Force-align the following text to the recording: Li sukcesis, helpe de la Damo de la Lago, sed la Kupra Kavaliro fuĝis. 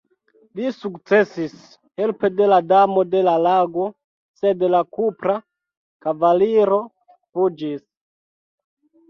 Li 0.59 0.69
sukcesis, 0.75 1.51
helpe 2.01 2.31
de 2.39 2.47
la 2.51 2.57
Damo 2.71 3.03
de 3.09 3.21
la 3.27 3.35
Lago, 3.49 3.85
sed 4.41 4.65
la 4.77 4.81
Kupra 4.99 5.37
Kavaliro 6.09 6.81
fuĝis. 7.13 7.87